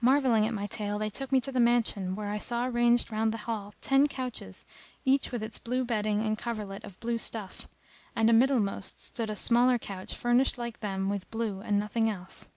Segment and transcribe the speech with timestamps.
[0.00, 3.32] Marvelling at my tale they took me to the mansion, where I saw ranged round
[3.32, 4.66] the hall ten couches
[5.04, 7.66] each with its blue bedding and coverlet of blue stuff[FN#283]
[8.16, 12.48] and amiddlemost stood a smaller couch furnished like them with blue and nothing else.